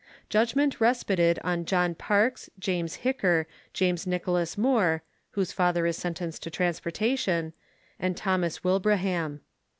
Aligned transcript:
Judgment 0.29 0.81
respited 0.81 1.37
on 1.43 1.63
John 1.63 1.93
Parkes, 1.93 2.49
James 2.57 2.95
Hicker, 3.05 3.45
James 3.71 4.07
Nicholas 4.07 4.57
Moore, 4.57 5.03
(whose 5.33 5.51
father 5.51 5.85
is 5.85 5.95
sentenced 5.95 6.41
to 6.41 6.49
transportation) 6.49 7.53
and 7.99 8.17
Thomas 8.17 8.63
Wilbraham. 8.63 9.41